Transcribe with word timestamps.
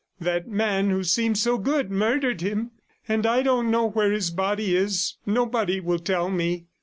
That 0.19 0.47
man 0.47 0.89
who 0.89 1.03
seemed 1.03 1.37
so 1.37 1.59
good 1.59 1.91
murdered 1.91 2.41
him.... 2.41 2.71
And 3.07 3.23
I 3.23 3.43
don't 3.43 3.69
know 3.69 3.87
where 3.87 4.11
his 4.11 4.31
body 4.31 4.75
is; 4.75 5.17
nobody 5.27 5.79
will 5.79 5.99
tell 5.99 6.27
me." 6.27 6.65